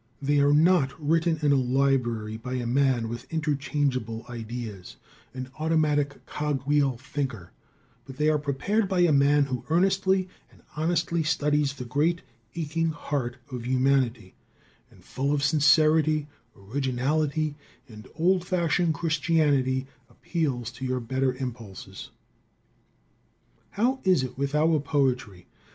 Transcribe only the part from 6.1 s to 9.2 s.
cog wheel thinker, but they are prepared by a